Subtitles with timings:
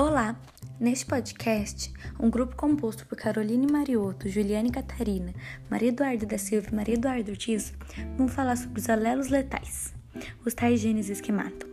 [0.00, 0.34] Olá!
[0.80, 5.34] Neste podcast, um grupo composto por Caroline Mariotto, Juliane Catarina,
[5.68, 7.74] Maria Eduarda da Silva e Maria Eduarda Ortiz
[8.16, 9.92] vão falar sobre os alelos letais,
[10.42, 11.68] os tais genes que matam.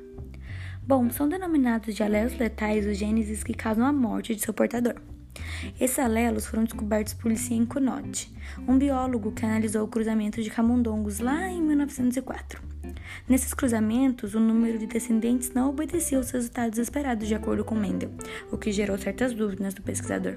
[0.85, 5.01] Bom, são denominados de alelos letais os genes que causam a morte de seu portador.
[5.79, 8.33] Esses alelos foram descobertos por Lucien Cunotti,
[8.67, 12.61] um biólogo que analisou o cruzamento de camundongos lá em 1904.
[13.27, 18.11] Nesses cruzamentos, o número de descendentes não obedecia aos resultados esperados de acordo com Mendel,
[18.51, 20.35] o que gerou certas dúvidas do pesquisador.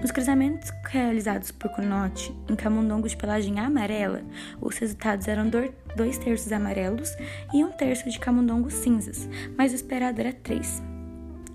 [0.00, 4.22] Nos cruzamentos realizados por Cunotti em camundongos de pelagem amarela,
[4.60, 5.48] os resultados eram
[5.96, 7.10] dois terços amarelos
[7.52, 10.82] e um terço de camundongos cinzas, mas o esperado era três.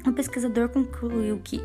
[0.05, 1.59] O pesquisador concluiu que,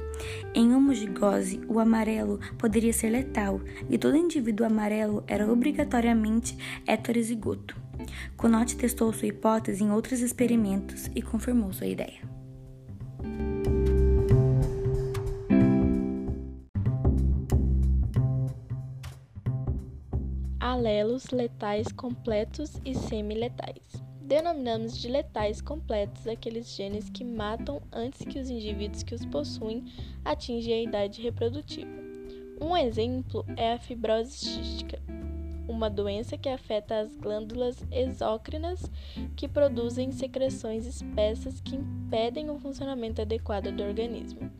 [0.54, 7.76] em homozigose, o amarelo poderia ser letal e todo indivíduo amarelo era obrigatoriamente heterozigoto.
[8.36, 12.20] Conote testou sua hipótese em outros experimentos e confirmou sua ideia.
[20.58, 24.09] Alelos letais completos e semiletais.
[24.30, 29.84] Denominamos de letais completos aqueles genes que matam antes que os indivíduos que os possuem
[30.24, 31.90] atingem a idade reprodutiva.
[32.60, 35.02] Um exemplo é a fibrose cística,
[35.66, 38.88] uma doença que afeta as glândulas exócrinas
[39.34, 44.59] que produzem secreções espessas que impedem o funcionamento adequado do organismo.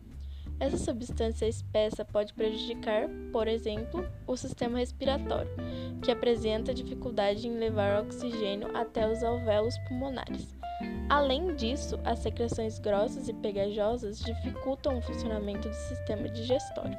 [0.60, 5.50] Essa substância espessa pode prejudicar, por exemplo, o sistema respiratório,
[6.02, 10.54] que apresenta dificuldade em levar oxigênio até os alvéolos pulmonares.
[11.08, 16.96] Além disso, as secreções grossas e pegajosas dificultam o funcionamento do sistema digestório.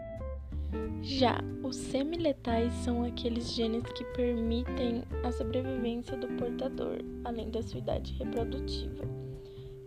[1.04, 7.80] Já os semiletais são aqueles genes que permitem a sobrevivência do portador, além da sua
[7.80, 9.22] idade reprodutiva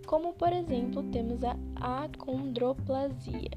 [0.04, 1.56] como por exemplo temos a
[2.04, 3.50] acondroplasia,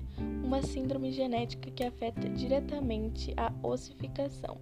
[0.43, 4.57] uma síndrome genética que afeta diretamente a ossificação.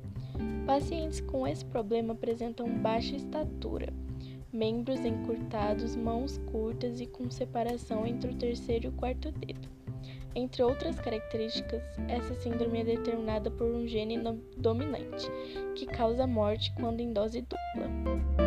[0.65, 3.93] Pacientes com esse problema apresentam baixa estatura,
[4.51, 9.69] membros encurtados, mãos curtas e com separação entre o terceiro e o quarto dedo.
[10.33, 14.19] Entre outras características, essa síndrome é determinada por um gene
[14.57, 15.29] dominante,
[15.75, 18.44] que causa morte quando em dose dupla.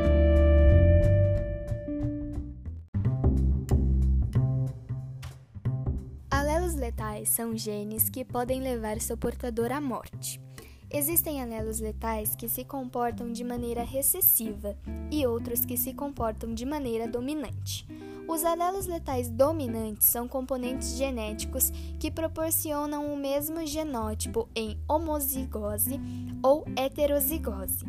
[6.98, 10.40] Letais são genes que podem levar seu portador à morte.
[10.90, 14.76] Existem alelos letais que se comportam de maneira recessiva
[15.08, 17.86] e outros que se comportam de maneira dominante.
[18.26, 21.70] Os alelos letais dominantes são componentes genéticos
[22.00, 26.00] que proporcionam o mesmo genótipo em homozigose
[26.42, 27.84] ou heterozigose.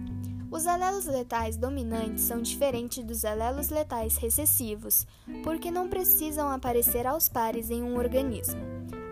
[0.51, 5.07] Os alelos letais dominantes são diferentes dos alelos letais recessivos,
[5.43, 8.68] porque não precisam aparecer aos pares em um organismo.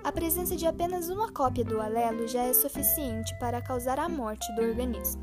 [0.07, 4.49] A presença de apenas uma cópia do alelo já é suficiente para causar a morte
[4.55, 5.21] do organismo.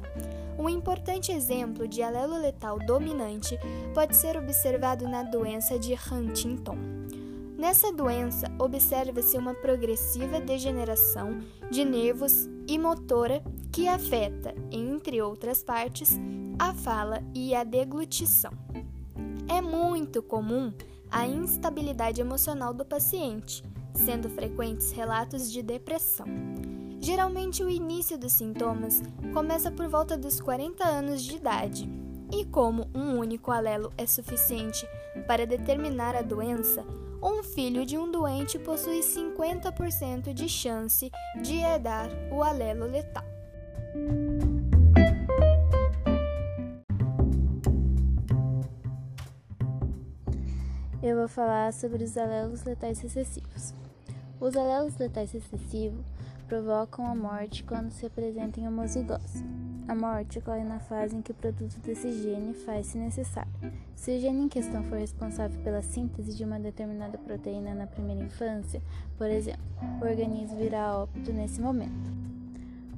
[0.58, 3.58] Um importante exemplo de alelo letal dominante
[3.94, 6.76] pode ser observado na doença de Huntington.
[7.56, 11.38] Nessa doença, observa-se uma progressiva degeneração
[11.70, 16.20] de nervos e motora que afeta, entre outras partes,
[16.58, 18.52] a fala e a deglutição.
[19.48, 20.74] É muito comum
[21.10, 23.62] a instabilidade emocional do paciente,
[23.94, 26.26] sendo frequentes relatos de depressão.
[27.00, 31.88] Geralmente, o início dos sintomas começa por volta dos 40 anos de idade,
[32.32, 34.86] e como um único alelo é suficiente
[35.26, 36.84] para determinar a doença,
[37.22, 41.10] um filho de um doente possui 50% de chance
[41.42, 43.24] de herdar o alelo letal.
[51.02, 53.83] Eu vou falar sobre os alelos letais recessivos.
[54.44, 56.04] Os alelos letais recessivos
[56.46, 59.42] provocam a morte quando se apresentam em homozigose.
[59.88, 63.50] A morte ocorre na fase em que o produto desse gene faz-se necessário.
[63.96, 68.22] Se o gene em questão for responsável pela síntese de uma determinada proteína na primeira
[68.22, 68.82] infância,
[69.16, 69.64] por exemplo,
[70.02, 72.33] o organismo virá óbito nesse momento.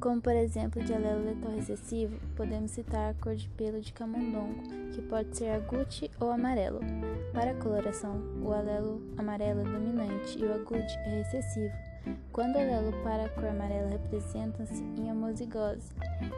[0.01, 4.63] Como por exemplo de alelo letal recessivo, podemos citar a cor de pelo de camundongo,
[4.93, 6.81] que pode ser agute ou amarelo.
[7.33, 11.75] Para a coloração, o alelo amarelo é dominante e o agute é recessivo.
[12.31, 15.89] Quando o alelo para a cor amarela representa-se em homozigose,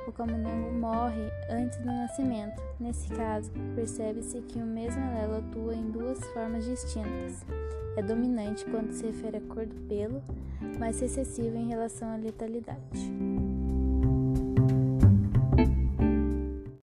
[0.07, 2.63] o camundongo morre antes do nascimento.
[2.79, 7.45] Nesse caso, percebe-se que o mesmo alelo atua em duas formas distintas.
[7.97, 10.23] É dominante quando se refere à cor do pelo,
[10.79, 13.38] mas recessivo em relação à letalidade.